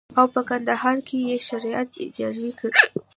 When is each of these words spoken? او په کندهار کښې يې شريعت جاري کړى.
او 0.19 0.25
په 0.33 0.41
کندهار 0.49 0.97
کښې 1.07 1.19
يې 1.29 1.37
شريعت 1.47 1.89
جاري 2.15 2.49
کړى. 2.59 2.81